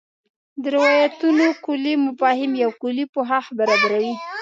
د 0.61 0.63
روایتونو 0.75 1.45
کُلي 1.65 1.93
مفاهیم 2.05 2.51
یو 2.63 2.71
کُلي 2.81 3.05
پوښښ 3.13 3.45
برابروي. 3.59 4.13